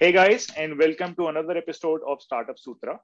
[0.00, 3.00] Hey guys, and welcome to another episode of Startup Sutra.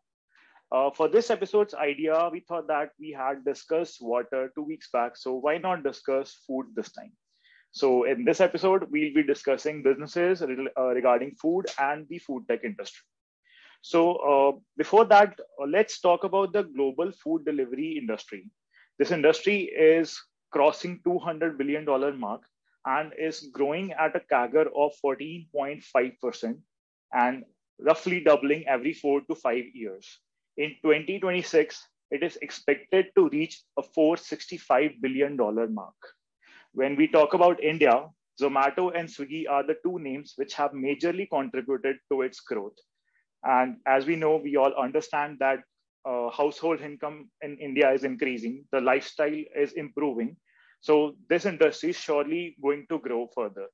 [0.70, 5.16] Uh, for this episode's idea, we thought that we had discussed water two weeks back,
[5.16, 7.10] so why not discuss food this time?
[7.72, 10.46] So, in this episode, we'll be discussing businesses uh,
[10.94, 13.02] regarding food and the food tech industry.
[13.82, 18.48] So, uh, before that, uh, let's talk about the global food delivery industry.
[19.00, 20.16] This industry is
[20.52, 21.84] crossing $200 billion
[22.20, 22.42] mark
[22.86, 26.60] and is growing at a CAGR of 14.5%
[27.14, 27.44] and
[27.80, 30.20] roughly doubling every four to five years.
[30.58, 35.36] In 2026, it is expected to reach a $465 billion
[35.74, 35.96] mark.
[36.72, 38.08] When we talk about India,
[38.40, 42.76] Zomato and Swiggy are the two names which have majorly contributed to its growth.
[43.44, 45.60] And as we know, we all understand that
[46.04, 50.36] uh, household income in India is increasing, the lifestyle is improving.
[50.80, 53.68] So this industry is surely going to grow further.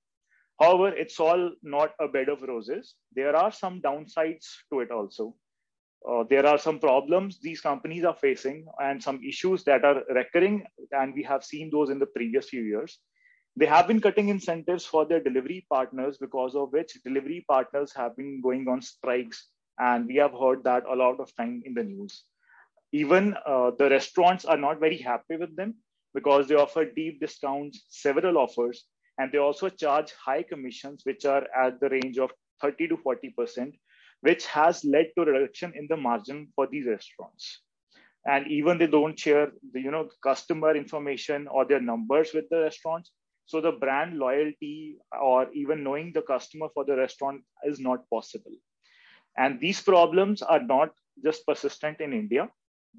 [0.61, 2.95] However, it's all not a bed of roses.
[3.15, 5.35] There are some downsides to it also.
[6.09, 10.65] Uh, there are some problems these companies are facing and some issues that are recurring,
[10.93, 12.99] and we have seen those in the previous few years.
[13.57, 18.17] They have been cutting incentives for their delivery partners, because of which delivery partners have
[18.17, 21.85] been going on strikes, and we have heard that a lot of time in the
[21.85, 22.25] news.
[22.93, 25.75] Even uh, the restaurants are not very happy with them
[26.15, 28.85] because they offer deep discounts, several offers,
[29.21, 32.31] and they also charge high commissions, which are at the range of
[32.63, 33.73] 30 to 40%,
[34.23, 37.61] which has led to reduction in the margin for these restaurants.
[38.27, 42.61] And even they don't share the you know customer information or their numbers with the
[42.61, 43.11] restaurants.
[43.45, 48.57] So the brand loyalty or even knowing the customer for the restaurant is not possible.
[49.37, 50.91] And these problems are not
[51.23, 52.49] just persistent in India.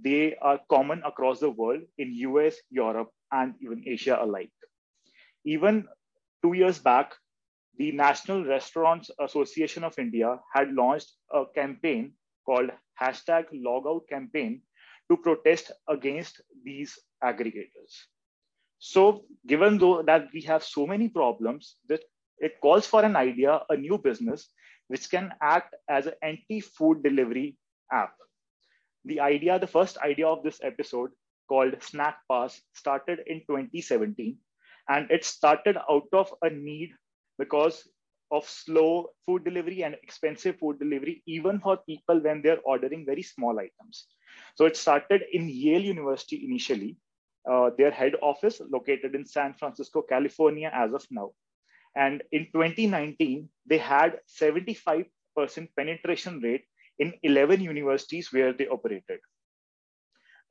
[0.04, 4.52] They are common across the world in US, Europe, and even Asia alike.
[5.46, 5.88] Even
[6.42, 7.14] two years back,
[7.78, 12.14] the National Restaurants Association of India had launched a campaign
[12.46, 12.70] called
[13.02, 14.62] hashtag logout campaign
[15.10, 17.94] to protest against these aggregators.
[18.80, 22.02] So given though that we have so many problems, that
[22.40, 24.50] it calls for an idea, a new business,
[24.88, 27.58] which can act as an anti-food delivery
[27.92, 28.14] app.
[29.06, 31.12] The idea, the first idea of this episode
[31.48, 34.38] called Snack Pass started in 2017
[34.92, 36.92] and it started out of a need
[37.38, 37.88] because
[38.32, 43.24] of slow food delivery and expensive food delivery, even for people when they're ordering very
[43.24, 44.08] small items.
[44.56, 46.98] So it started in Yale University initially,
[47.50, 51.32] uh, their head office located in San Francisco, California, as of now.
[51.96, 55.06] And in 2019, they had 75%
[55.78, 56.66] penetration rate
[57.00, 59.20] in 11 universities where they operated.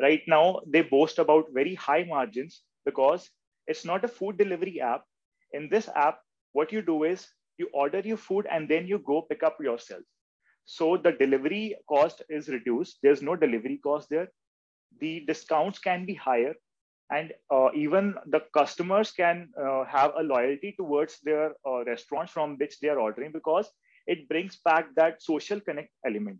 [0.01, 3.31] Right now, they boast about very high margins because
[3.71, 5.05] it's not a food delivery app.
[5.53, 6.21] In this app,
[6.53, 10.03] what you do is you order your food and then you go pick up yourself.
[10.65, 12.99] So the delivery cost is reduced.
[13.03, 14.29] There's no delivery cost there.
[15.01, 16.55] The discounts can be higher.
[17.13, 22.57] And uh, even the customers can uh, have a loyalty towards their uh, restaurants from
[22.59, 23.71] which they are ordering because
[24.07, 26.39] it brings back that social connect element.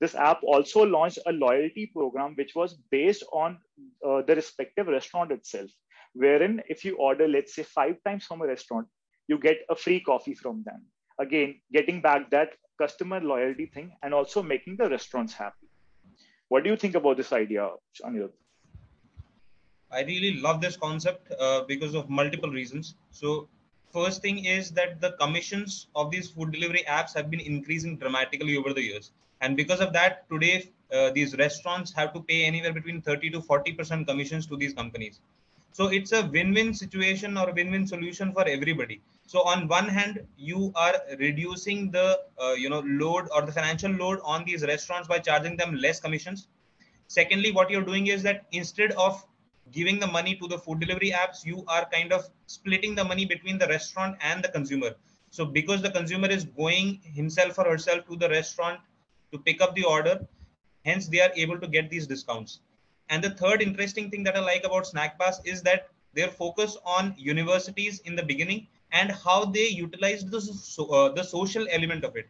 [0.00, 3.58] This app also launched a loyalty program which was based on
[4.06, 5.70] uh, the respective restaurant itself
[6.16, 8.86] wherein if you order, let's say, five times from a restaurant,
[9.28, 10.82] you get a free coffee from them.
[11.18, 12.50] Again, getting back that
[12.80, 15.68] customer loyalty thing and also making the restaurants happy.
[16.48, 17.68] What do you think about this idea,
[18.04, 18.32] Anirudh?
[19.90, 22.94] I really love this concept uh, because of multiple reasons.
[23.10, 23.48] So,
[23.92, 28.56] first thing is that the commissions of these food delivery apps have been increasing dramatically
[28.56, 32.72] over the years, and because of that, today uh, these restaurants have to pay anywhere
[32.72, 35.20] between 30 to 40 percent commissions to these companies
[35.76, 39.02] so it's a win-win situation or win-win solution for everybody.
[39.26, 43.92] So on one hand you are reducing the uh, you know load or the financial
[43.92, 46.48] load on these restaurants by charging them less commissions.
[47.08, 49.22] Secondly what you're doing is that instead of
[49.70, 53.26] giving the money to the food delivery apps you are kind of splitting the money
[53.26, 54.92] between the restaurant and the consumer.
[55.28, 58.80] So because the consumer is going himself or herself to the restaurant
[59.30, 60.26] to pick up the order
[60.86, 62.60] hence they are able to get these discounts
[63.08, 67.14] and the third interesting thing that I like about SnackPass is that their focus on
[67.16, 72.16] universities in the beginning and how they utilized the, so, uh, the social element of
[72.16, 72.28] it.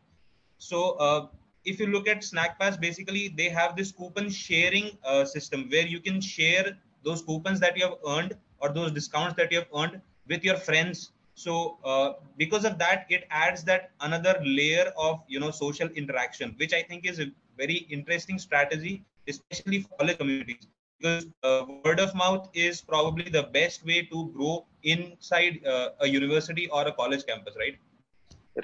[0.58, 1.26] So uh,
[1.64, 6.00] if you look at SnackPass, basically they have this coupon sharing uh, system where you
[6.00, 10.00] can share those coupons that you have earned or those discounts that you have earned
[10.28, 11.12] with your friends.
[11.34, 16.54] So uh, because of that, it adds that another layer of you know social interaction,
[16.56, 17.26] which I think is a
[17.56, 20.66] very interesting strategy especially for college communities
[20.98, 26.08] because uh, word of mouth is probably the best way to grow inside uh, a
[26.08, 27.78] university or a college campus right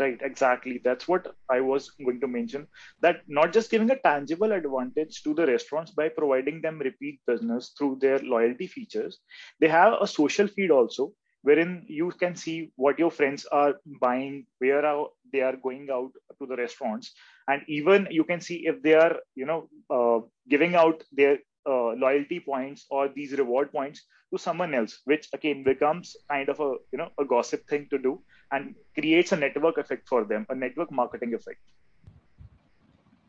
[0.01, 0.81] Right, exactly.
[0.83, 2.67] That's what I was going to mention.
[3.03, 7.75] That not just giving a tangible advantage to the restaurants by providing them repeat business
[7.77, 9.19] through their loyalty features,
[9.61, 11.13] they have a social feed also,
[11.43, 16.13] wherein you can see what your friends are buying, where are, they are going out
[16.41, 17.13] to the restaurants,
[17.49, 21.93] and even you can see if they are, you know, uh, giving out their uh,
[21.93, 26.75] loyalty points or these reward points to someone else, which again becomes kind of a
[26.91, 30.55] you know a gossip thing to do and creates a network effect for them, a
[30.55, 31.61] network marketing effect.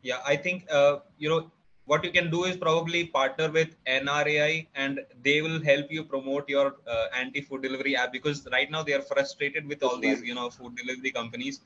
[0.02, 1.50] Yeah, I think uh, you know
[1.86, 6.48] what you can do is probably partner with NRAI and they will help you promote
[6.48, 10.34] your uh, anti-food delivery app because right now they are frustrated with all these you
[10.34, 11.60] know food delivery companies.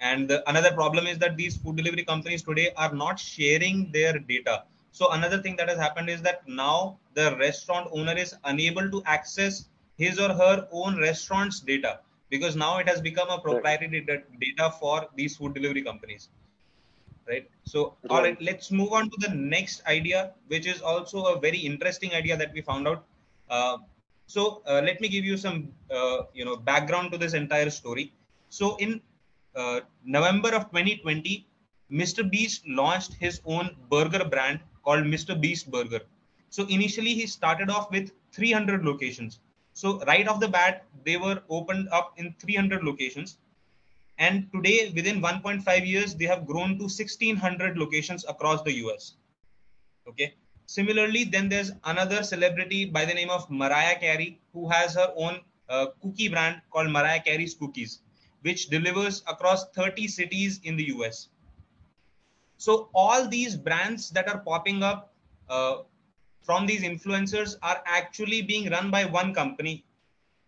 [0.00, 4.18] And the, another problem is that these food delivery companies today are not sharing their
[4.18, 4.64] data.
[4.92, 9.02] So another thing that has happened is that now the restaurant owner is unable to
[9.04, 9.68] access
[9.98, 14.06] his or her own restaurant's data because now it has become a proprietary
[14.40, 16.30] data for these food delivery companies
[17.32, 20.20] right so all right let's move on to the next idea
[20.52, 23.04] which is also a very interesting idea that we found out
[23.50, 23.76] uh,
[24.26, 25.58] so uh, let me give you some
[25.98, 28.12] uh, you know background to this entire story
[28.48, 29.00] so in
[29.56, 29.80] uh,
[30.16, 31.46] november of 2020
[32.00, 35.40] mr beast launched his own burger brand called Mr.
[35.40, 36.00] Beast Burger.
[36.48, 39.40] So initially he started off with 300 locations.
[39.72, 43.38] So right off the bat, they were opened up in 300 locations.
[44.20, 49.14] And today, within 1.5 years, they have grown to 1600 locations across the US.
[50.06, 50.34] Okay.
[50.66, 55.40] Similarly, then there's another celebrity by the name of Mariah Carey who has her own
[55.70, 58.02] uh, cookie brand called Mariah Carey's Cookies,
[58.42, 61.28] which delivers across 30 cities in the US.
[62.58, 65.14] So all these brands that are popping up
[65.48, 65.78] uh,
[66.42, 69.86] from these influencers are actually being run by one company,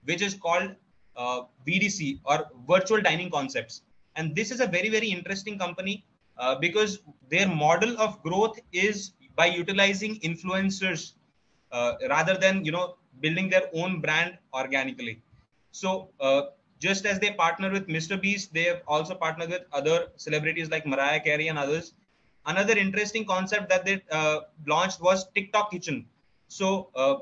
[0.05, 0.77] which is called
[1.17, 3.83] uh, VDC or Virtual Dining Concepts.
[4.17, 6.05] And this is a very, very interesting company
[6.39, 7.01] uh, because
[7.31, 11.13] their model of growth is by utilizing influencers
[11.71, 15.23] uh, rather than, you know, building their own brand organically.
[15.71, 16.43] So uh,
[16.79, 18.21] just as they partner with Mr.
[18.21, 21.95] Beast, they have also partnered with other celebrities like Mariah Carey and others
[22.47, 26.07] another interesting concept that they uh, launched was TikTok Kitchen.
[26.49, 27.17] So uh,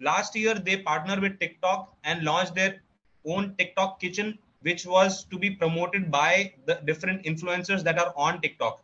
[0.00, 2.82] last year they partnered with TikTok and launched their
[3.26, 8.40] own TikTok Kitchen, which was to be promoted by the different influencers that are on
[8.40, 8.82] TikTok.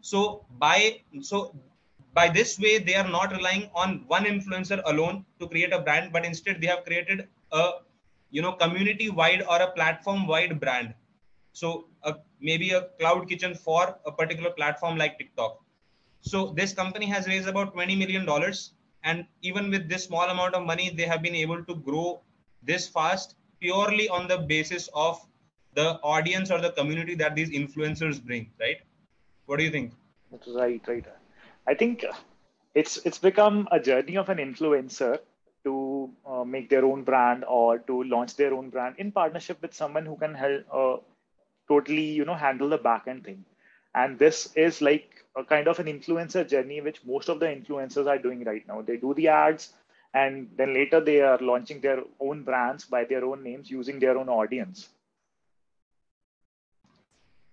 [0.00, 1.54] So by so
[2.12, 6.12] by this way they are not relying on one influencer alone to create a brand,
[6.12, 7.70] but instead they have created a
[8.30, 10.94] you know community wide or a platform wide brand
[11.54, 15.60] so a, maybe a cloud kitchen for a particular platform like TikTok.
[16.20, 18.72] So this company has raised about 20 million dollars,
[19.04, 22.20] and even with this small amount of money, they have been able to grow
[22.62, 25.20] this fast purely on the basis of
[25.74, 28.50] the audience or the community that these influencers bring.
[28.60, 28.78] Right?
[29.46, 29.92] What do you think?
[30.46, 31.04] Right, right.
[31.66, 32.04] I think
[32.74, 35.18] it's it's become a journey of an influencer
[35.64, 39.74] to uh, make their own brand or to launch their own brand in partnership with
[39.74, 40.96] someone who can help uh,
[41.68, 43.44] totally you know handle the backend thing
[43.94, 48.06] and this is like a kind of an influencer journey which most of the influencers
[48.06, 49.72] are doing right now they do the ads
[50.14, 54.16] and then later they are launching their own brands by their own names using their
[54.16, 54.88] own audience.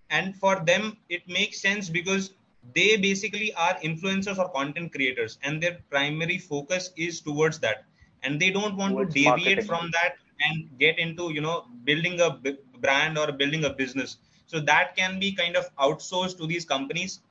[0.10, 2.34] And for them it makes sense because
[2.74, 7.86] they basically are influencers or content creators and their primary focus is towards that.
[8.24, 9.66] And they don't want towards to deviate marketing.
[9.66, 12.38] from that and get into you know building a
[12.80, 14.18] brand or building a business.
[14.46, 17.22] So that can be kind of outsourced to these companies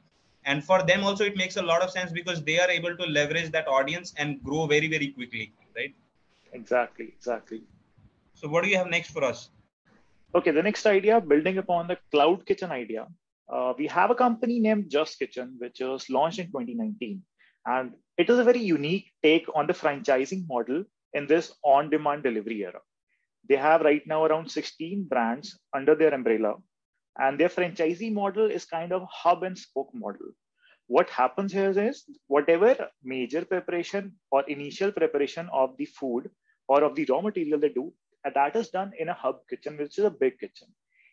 [0.44, 3.04] and for them also it makes a lot of sense because they are able to
[3.04, 5.94] leverage that audience and grow very very quickly right?
[6.52, 7.62] Exactly exactly.
[8.34, 9.50] So what do you have next for us?
[10.34, 13.06] Okay the next idea building upon the cloud kitchen idea.
[13.52, 17.22] Uh, we have a company named JustKitchen which was launched in 2019
[17.66, 22.22] and it is a very unique take on the franchising model in this on demand
[22.22, 22.80] delivery era.
[23.48, 26.54] They have right now around 16 brands under their umbrella,
[27.18, 30.28] and their franchisee model is kind of hub and spoke model.
[30.86, 36.30] What happens here is whatever major preparation or initial preparation of the food
[36.68, 37.92] or of the raw material they do,
[38.34, 40.68] that is done in a hub kitchen, which is a big kitchen.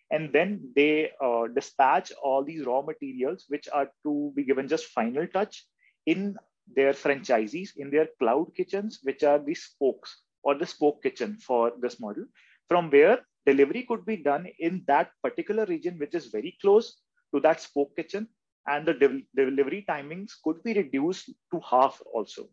[0.10, 4.86] And then they uh, dispatch all these raw materials, which are to be given just
[4.86, 5.66] final touch
[6.06, 6.38] in
[6.76, 11.74] their franchisees, in their cloud kitchens, which are the spokes or the spoke kitchen for
[11.82, 12.26] this model,
[12.68, 17.02] from where delivery could be done in that particular region, which is very close
[17.34, 18.28] to that spoke kitchen,
[18.68, 22.50] and the de- delivery timings could be reduced to half also.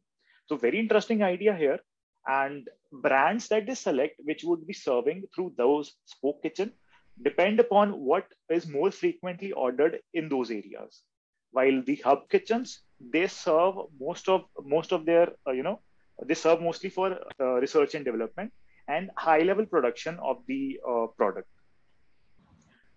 [0.47, 1.81] So, very interesting idea here.
[2.27, 6.73] And brands that they select, which would be serving through those spoke kitchen,
[7.23, 11.03] depend upon what is more frequently ordered in those areas.
[11.53, 15.81] While the hub kitchens, they serve most of most of their uh, you know
[16.27, 18.53] they serve mostly for uh, research and development
[18.89, 21.49] and high level production of the uh, product.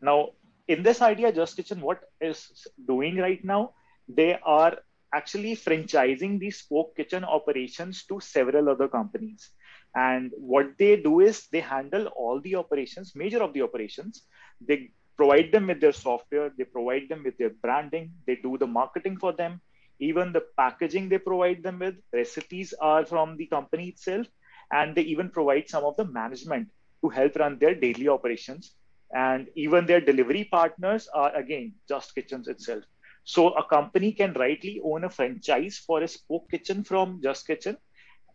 [0.01, 0.29] Now,
[0.67, 3.71] in this idea, JustKitchen, what is doing right now,
[4.07, 4.77] they are
[5.13, 9.49] actually franchising these spoke kitchen operations to several other companies.
[9.95, 14.23] And what they do is they handle all the operations, major of the operations.
[14.59, 18.67] They provide them with their software, they provide them with their branding, they do the
[18.67, 19.59] marketing for them.
[19.99, 24.27] Even the packaging they provide them with, recipes are from the company itself,
[24.71, 26.67] and they even provide some of the management
[27.03, 28.73] to help run their daily operations.
[29.13, 32.83] And even their delivery partners are again JustKitchens itself.
[33.23, 37.77] So a company can rightly own a franchise for a spoke kitchen from JustKitchen,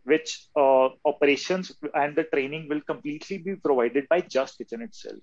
[0.03, 5.19] which uh, operations and the training will completely be provided by JustKitchen itself.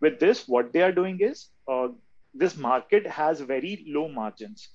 [0.00, 1.88] With this, what they are doing is uh,
[2.34, 4.68] this market has very low margins.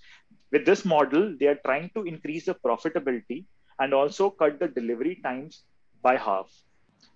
[0.51, 3.45] With this model, they are trying to increase the profitability
[3.79, 5.63] and also cut the delivery times
[6.07, 6.49] by half.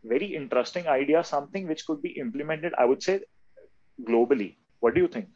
[0.03, 3.21] Very interesting idea, something which could be implemented, I would say,
[4.09, 4.55] globally.
[4.79, 5.27] What do you think?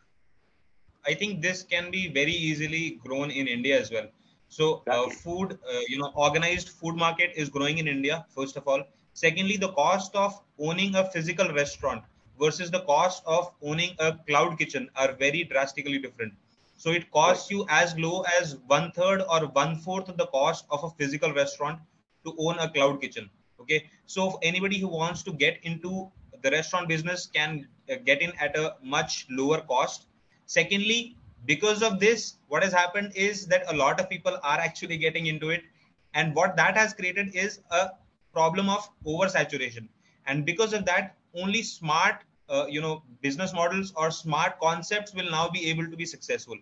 [1.05, 4.07] I think this can be very easily grown in India as well.
[4.47, 8.67] So, uh, food, uh, you know, organized food market is growing in India, first of
[8.67, 8.83] all.
[9.13, 12.03] Secondly, the cost of owning a physical restaurant
[12.39, 16.33] versus the cost of owning a cloud kitchen are very drastically different.
[16.77, 20.65] So, it costs you as low as one third or one fourth of the cost
[20.69, 21.79] of a physical restaurant
[22.25, 23.29] to own a cloud kitchen.
[23.63, 23.89] Okay.
[24.05, 28.57] So, anybody who wants to get into the restaurant business can uh, get in at
[28.57, 30.07] a much lower cost.
[30.45, 31.15] Secondly
[31.45, 35.27] because of this what has happened is that a lot of people are actually getting
[35.27, 35.63] into it.
[36.13, 37.89] And what that has created is a
[38.33, 39.87] problem of oversaturation.
[40.27, 45.29] And because of that only smart uh, you know business models or smart concepts will
[45.31, 46.57] now be able to be successful.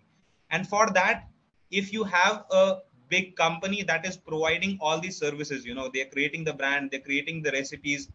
[0.50, 1.28] And for that
[1.70, 2.78] if you have a
[3.14, 7.06] big company that is providing all these services you know they're creating the brand they're
[7.10, 8.08] creating the recipes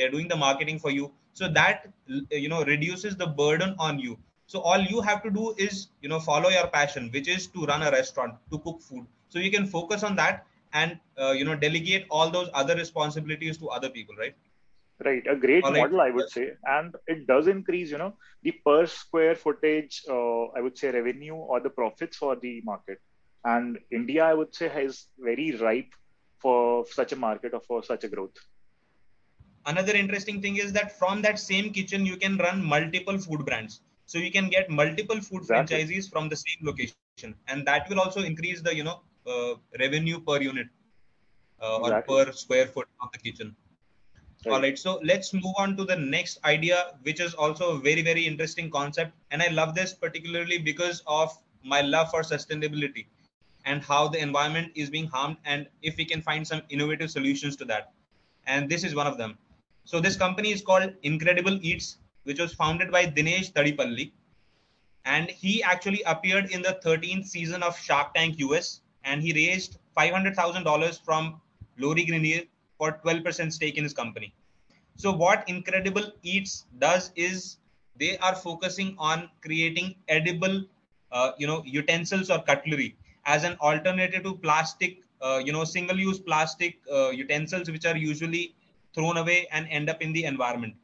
[0.00, 1.12] they're doing the marketing for you.
[1.32, 1.88] So that
[2.30, 4.18] you know reduces the burden on you.
[4.46, 7.66] So all you have to do is you know follow your passion which is to
[7.66, 9.06] run a restaurant to cook food.
[9.28, 13.58] So you can focus on that and uh, you know delegate all those other responsibilities
[13.58, 14.34] to other people right?
[15.02, 15.26] Right.
[15.32, 16.48] A great model i would say.
[16.66, 21.36] And it does increase you know the per square footage uh, i would say revenue
[21.36, 22.98] or the profits for the market
[23.44, 25.92] and india i would say is very ripe
[26.40, 28.36] for such a market or for such a growth.
[29.66, 33.82] Another interesting thing is that from that same kitchen you can run multiple food brands.
[34.06, 35.84] So you can get multiple food exactly.
[35.84, 37.34] franchisees from the same location.
[37.46, 40.68] And that will also increase the you know uh, revenue per unit
[41.62, 42.16] uh, exactly.
[42.16, 43.54] or per square foot of the kitchen.
[44.46, 44.52] Right.
[44.54, 44.78] all right.
[44.78, 48.70] So let's move on to the next idea which is also a very very interesting
[48.70, 49.12] concept.
[49.30, 53.06] And i love this particularly because of my love for sustainability
[53.64, 57.56] and how the environment is being harmed and if we can find some innovative solutions
[57.56, 57.92] to that
[58.46, 59.36] and this is one of them
[59.84, 64.12] so this company is called incrEDIBLE eats which was founded by Dinesh Tadepalli.
[65.04, 69.78] And he actually appeared in the 13th season of Shark Tank US and he raised
[69.96, 71.40] $500,000 from
[71.78, 74.34] Lori Greiner for 12% stake in his company.
[74.96, 77.56] So, what Incredible Eats does is
[77.96, 80.64] they are focusing on creating edible,
[81.10, 86.18] uh, you know, utensils or cutlery as an alternative to plastic, uh, you know, single-use
[86.18, 88.54] plastic uh, utensils which are usually
[88.94, 90.74] thrown away and end up in the environment.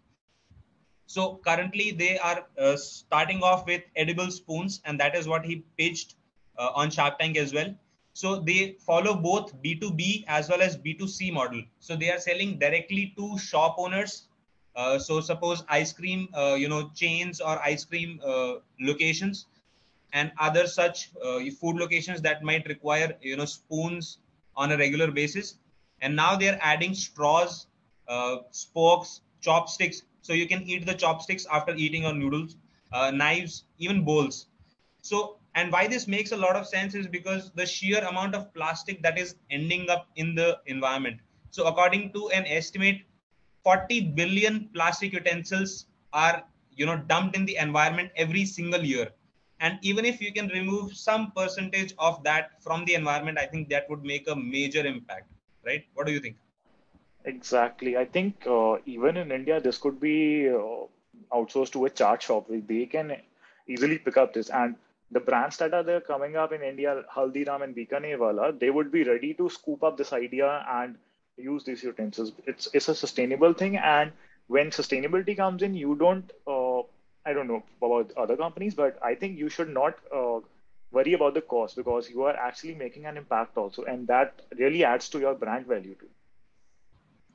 [1.06, 5.64] So currently they are uh, starting off with edible spoons, and that is what he
[5.78, 6.16] pitched
[6.58, 7.74] uh, on Shark Tank as well.
[8.12, 11.62] So they follow both B2B as well as B2C model.
[11.80, 14.28] So they are selling directly to shop owners.
[14.74, 18.20] Uh, so suppose ice cream, uh, you know, chains or ice cream
[18.80, 19.46] locations,
[20.16, 24.18] and other such uh, food locations that might require you know spoons
[24.56, 25.58] on a regular basis.
[26.02, 27.66] And now they are adding straws,
[28.50, 32.56] spokes, chopsticks so you can eat the chopsticks after eating your noodles,
[32.92, 34.46] uh, knives, even bowls.
[35.02, 38.52] So, and why this makes a lot of sense is because the sheer amount of
[38.52, 41.20] plastic that is ending up in the environment.
[41.50, 43.02] So, according to an estimate,
[43.62, 46.42] 40 billion plastic utensils are
[46.74, 49.12] you know dumped in the environment every single year
[49.60, 53.68] and even if you can remove some percentage of that from the environment i think
[53.68, 55.30] that would make a major impact
[55.64, 56.36] right what do you think
[57.24, 57.96] Exactly.
[57.96, 60.86] I think uh, even in India, this could be uh,
[61.32, 62.46] outsourced to a chaat shop.
[62.48, 63.16] They can
[63.66, 64.48] easily pick up this.
[64.50, 64.76] And
[65.10, 69.04] the brands that are there coming up in India, Haldiram and Bikanervala, they would be
[69.04, 70.96] ready to scoop up this idea and
[71.36, 72.32] use these utensils.
[72.46, 74.12] It's it's a sustainable thing, and
[74.46, 76.65] when sustainability comes in, you don't uh,
[77.26, 80.38] I don't know about other companies, but I think you should not uh,
[80.92, 84.84] worry about the cost because you are actually making an impact also, and that really
[84.84, 86.08] adds to your brand value too.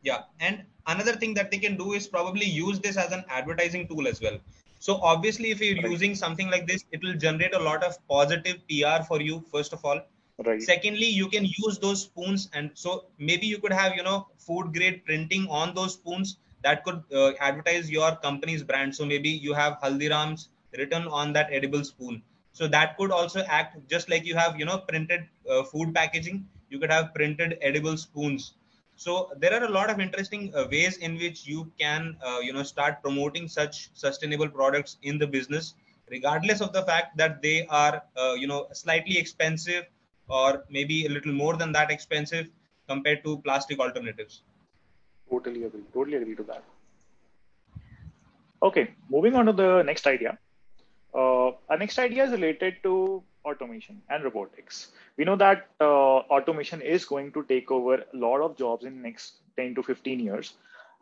[0.02, 3.88] Yeah, and another thing that they can do is probably use this as an advertising
[3.88, 4.40] tool as well.
[4.80, 5.92] So obviously, if you're right.
[5.92, 9.44] using something like this, it will generate a lot of positive PR for you.
[9.52, 10.02] First of all,
[10.46, 10.62] right.
[10.62, 14.74] Secondly, you can use those spoons, and so maybe you could have you know food
[14.74, 18.96] grade printing on those spoons that could uh, advertise your company's brand.
[18.96, 22.22] So maybe you have Haldiram's written on that edible spoon.
[22.54, 26.48] So that could also act just like you have you know printed uh, food packaging.
[26.70, 28.54] You could have printed edible spoons
[28.96, 32.54] so there are a lot of interesting uh, ways in which you can uh, you
[32.54, 35.74] know start promoting such sustainable products in the business
[36.10, 39.86] regardless of the fact that they are uh, you know slightly expensive
[40.30, 42.48] or maybe a little more than that expensive
[42.88, 44.44] compared to plastic alternatives
[45.32, 46.64] totally agree totally agree to that
[48.64, 50.38] okay moving on to the next idea
[51.14, 54.92] uh, our next idea is related to automation and robotics.
[55.18, 59.02] We know that uh, automation is going to take over a lot of jobs in
[59.02, 60.54] next 10 to 15 years.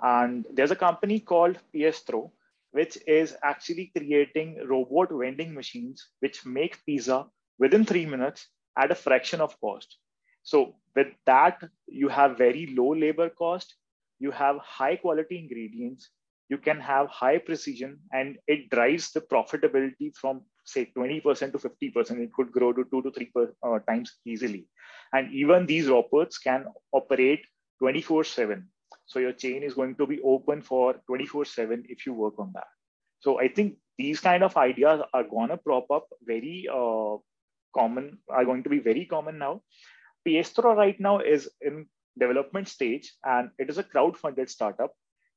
[0.01, 2.31] And there's a company called Piestro,
[2.71, 7.27] which is actually creating robot vending machines which make pizza
[7.59, 9.97] within three minutes at a fraction of cost.
[10.43, 13.75] So with that, you have very low labor cost,
[14.19, 16.09] you have high quality ingredients,
[16.49, 22.19] you can have high precision, and it drives the profitability from say 20% to 50%,
[22.19, 24.67] it could grow to two to three uh, times easily.
[25.13, 27.45] And even these robots can operate
[27.79, 28.67] 24 7.
[29.05, 32.51] So your chain is going to be open for 24 7 if you work on
[32.53, 32.67] that.
[33.19, 37.17] So I think these kind of ideas are going to prop up very uh,
[37.75, 39.61] common, are going to be very common now.
[40.25, 41.87] Piestro right now is in
[42.19, 44.91] development stage and it is a crowd-funded startup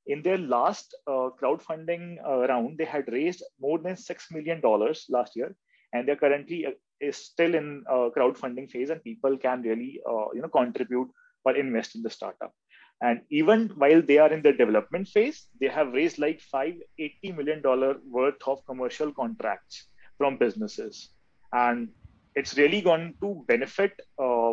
[0.06, 4.60] in their last uh, crowdfunding uh, round, they had raised more than $6 million
[5.08, 5.54] last year.
[5.92, 10.30] And they're currently uh, is still in uh, crowdfunding phase and people can really uh,
[10.32, 11.08] you know, contribute
[11.44, 12.52] or invest in the startup.
[13.00, 17.60] And even while they are in the development phase, they have raised like $580 million
[18.08, 21.10] worth of commercial contracts from businesses.
[21.52, 21.88] And
[22.36, 24.52] it's really going to benefit uh,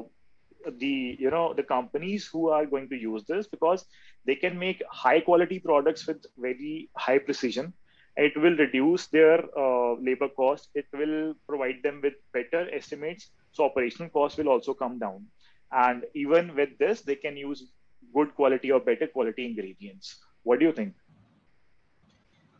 [0.77, 3.85] the you know the companies who are going to use this because
[4.25, 7.73] they can make high quality products with very high precision.
[8.17, 10.69] It will reduce their uh, labor cost.
[10.75, 13.29] It will provide them with better estimates.
[13.51, 15.25] So operational costs will also come down.
[15.71, 17.71] And even with this they can use
[18.13, 20.17] good quality or better quality ingredients.
[20.43, 20.95] What do you think?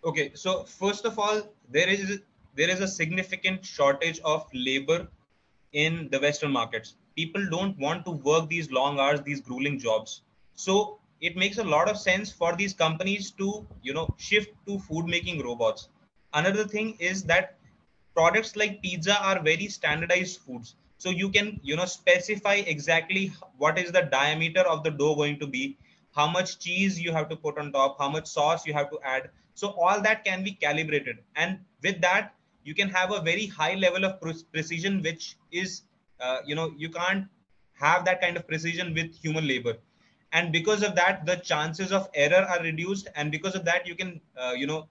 [0.04, 2.22] Okay so first of all there is
[2.56, 5.08] there is a significant shortage of labor
[5.74, 10.22] in the western markets people don't want to work these long hours these grueling jobs.
[10.56, 13.48] So it makes a lot of sense for these companies to
[13.84, 15.90] you know shift to food making robots.
[16.34, 17.56] Another thing is that
[18.16, 20.76] products like pizza are very standardized foods.
[20.98, 25.40] So you can you know specify exactly what is the diameter of the dough going
[25.40, 25.78] to be
[26.16, 29.00] how much cheese you have to put on top how much sauce you have to
[29.04, 29.30] add.
[29.56, 31.18] So all that can be calibrated.
[31.36, 34.20] And with that you can have a very high level of
[34.54, 35.82] precision which is
[36.20, 37.28] uh, you know you can't
[37.74, 39.78] have that kind of precision with human labor.
[40.32, 43.08] And because of that the chances of error are reduced.
[43.16, 44.88] And because of that you can uh, you know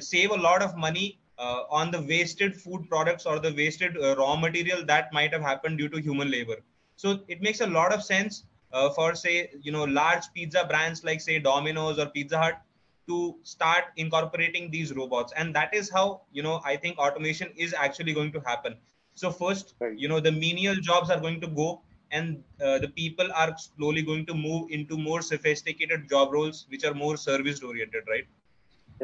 [0.00, 4.16] save a lot of money uh, on the wasted food products or the wasted uh,
[4.16, 6.56] raw material that might have happened due to human labor.
[6.96, 11.04] So it makes a lot of sense uh, for say you know large pizza brands
[11.04, 12.62] like say domino's or pizza hut
[13.08, 15.32] to start incorporating these robots.
[15.36, 18.76] And that is how you know i think automation is actually going to happen
[19.18, 19.98] so first, right.
[19.98, 24.02] you know, the menial jobs are going to go, and uh, the people are slowly
[24.02, 28.26] going to move into more sophisticated job roles, which are more service oriented, right?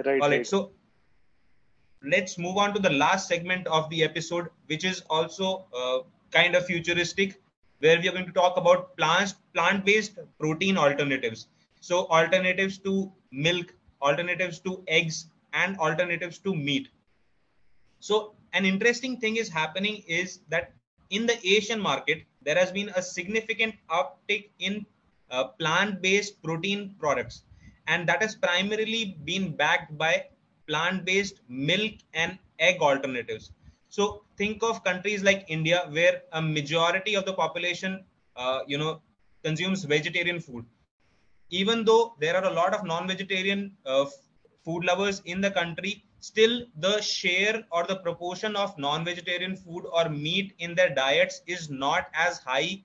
[0.07, 0.23] Right.
[0.23, 0.47] All right.
[0.47, 0.71] So
[2.03, 5.99] let's move on to the last segment of the episode, which is also uh,
[6.31, 7.41] kind of futuristic,
[7.81, 11.49] where we are going to talk about plant plant based protein alternatives.
[11.81, 16.89] So alternatives to milk, alternatives to eggs, and alternatives to meat.
[17.99, 20.73] So an interesting thing is happening is that
[21.11, 24.87] in the Asian market, there has been a significant uptick in
[25.31, 27.43] uh, plant-based protein products,
[27.89, 30.25] and that has primarily been backed by
[30.69, 33.53] plant-based milk and egg alternatives.
[33.89, 38.05] So think of countries like India, where a majority of the population,
[38.37, 39.03] uh, you know,
[39.45, 40.65] consumes vegetarian food.
[41.51, 44.07] Even though there are a lot of non-vegetarian uh,
[44.65, 50.09] food lovers in the country, still the share or the proportion of non-vegetarian food or
[50.09, 52.83] meat in their diets is not as high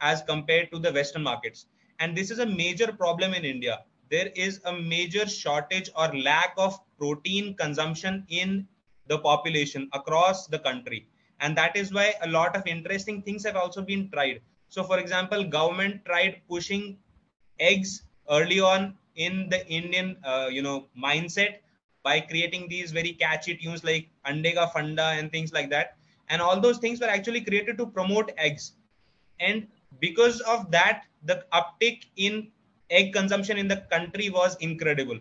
[0.00, 1.66] as compared to the western markets.
[2.00, 3.76] And this is a major problem in india.
[4.10, 8.68] There is a major shortage or lack of protein consumption in
[9.06, 11.08] the population across the country.
[11.40, 14.40] And that is why a lot of interesting things have also been tried.
[14.68, 16.98] So for example government tried pushing
[17.58, 21.52] eggs early on in the indian uh, you know mindset
[22.06, 25.96] by creating these very catchy tunes like andega fanda and things like that.
[26.28, 28.72] And all those things were actually created to promote eggs.
[29.40, 29.66] And
[30.00, 32.48] because of that the uptick in
[32.90, 35.18] egg consumption in the country was incredible.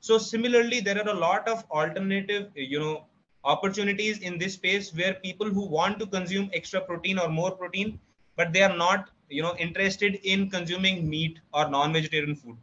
[0.00, 3.06] So similarly there are a lot of alternative you know
[3.44, 7.98] opportunities in this space where people who want to consume extra protein or more protein
[8.36, 12.56] but they are not you know interested in consuming meat or non-vegetarian food.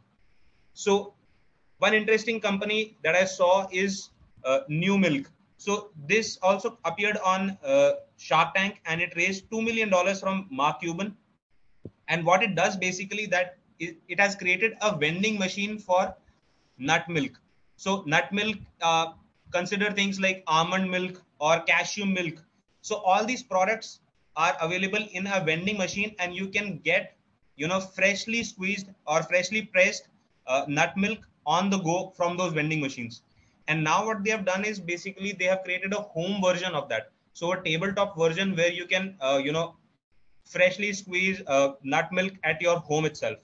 [0.74, 1.14] So
[1.78, 4.10] one interesting company that i saw is
[4.44, 5.26] uh, NuMilk.
[5.58, 10.46] So this also appeared on uh, shark tank and it raised 2 million dollars from
[10.50, 11.16] mark cuban.
[12.08, 16.14] And what it does basically that it, it has created a vending machine for
[16.78, 17.32] nut milk.
[17.76, 19.12] So nut milk uh,
[19.52, 22.42] consider things like almond milk or cashew milk.
[22.82, 24.00] So all these products
[24.36, 27.16] are available in a vending machine and you can get
[27.56, 30.08] you know freshly squeezed or freshly pressed
[30.46, 33.22] uh, nut milk on the go from those vending machines
[33.68, 36.88] and now what they have done is basically they have created a home version of
[36.88, 39.74] that so a tabletop version where you can uh, you know
[40.44, 43.38] freshly squeeze uh, nut milk at your home itself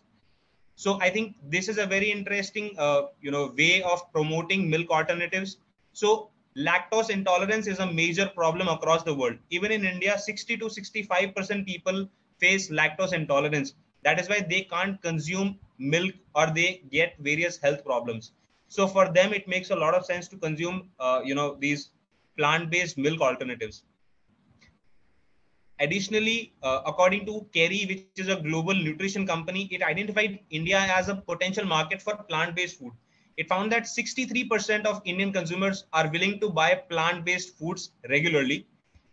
[0.75, 4.91] so i think this is a very interesting uh, you know way of promoting milk
[4.91, 5.57] alternatives
[5.93, 9.37] so lactose intolerance is a major problem across the world.
[9.51, 13.75] Even in India, 60 to 65% people face lactose intolerance.
[14.03, 18.33] That is why they can't consume milk or they get various health problems.
[18.69, 21.91] So for them, it makes a lot of sense to consume, uh, you know, these
[22.39, 23.83] plant-based milk alternatives.
[25.81, 31.09] Additionally, uh, according to Kerry, which is a global nutrition company, it identified India as
[31.09, 32.93] a potential market for plant-based food
[33.37, 38.67] it found that 63% of Indian consumers are willing to buy plant based foods regularly,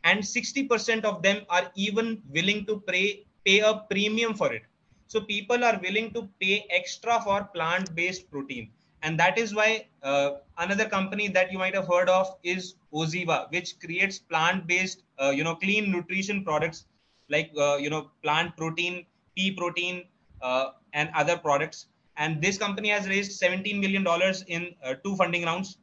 [0.03, 4.63] and 60% of them are even willing to pay, pay a premium for it.
[5.09, 8.69] So people are willing to pay extra for plant based protein.
[9.01, 13.51] And that is why uh, another company that you might have heard of is Oziva,
[13.51, 16.85] which creates plant based, uh, you know, clean nutrition products
[17.27, 19.03] like, uh, you know, plant protein,
[19.35, 20.03] pea protein,
[20.43, 21.87] uh, and other products.
[22.17, 25.77] And this company has raised 17 million dollars in uh, two funding rounds.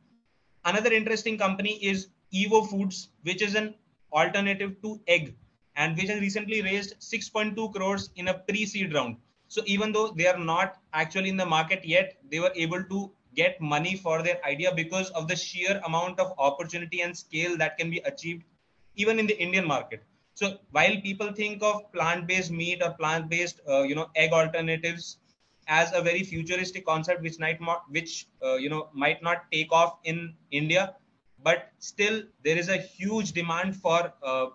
[0.65, 3.75] Another interesting company is evo foods which is an
[4.13, 5.35] alternative to egg
[5.77, 9.17] and which has recently raised 6.2 crores in a pre-seed round.
[9.49, 13.13] So even though they are not actually in the market yet they were able to
[13.35, 17.77] get money for their idea because of the sheer amount of opportunity and scale that
[17.79, 18.43] can be achieved
[18.97, 20.03] even in the indian market.
[20.35, 25.19] So while people think of plant-based meat or plant-based uh, you know egg alternatives
[25.69, 29.73] as a very futuristic concept which might not which uh, you know might not take
[29.73, 30.95] off in india
[31.43, 34.47] but still there is a huge demand for uh,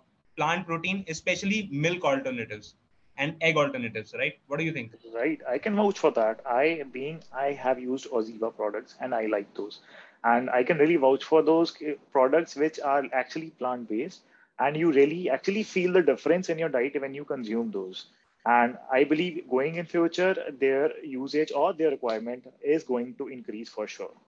[0.42, 2.76] plant protein especially milk alternatives
[3.18, 4.40] and egg alternatives right?
[4.48, 4.94] What do you think?
[5.14, 5.42] Right.
[5.48, 6.40] I can vouch for that.
[6.46, 9.80] I being i have used oziva products and i like those.
[10.24, 14.22] And i can really vouch for those eh, products which are actually plant based
[14.60, 18.06] and you really actually feel the difference in your diet when you consume those.
[18.58, 23.70] And i believe going in future their usage or their requirement is going to increase
[23.80, 24.14] for sure